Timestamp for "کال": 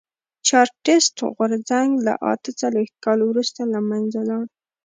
3.05-3.19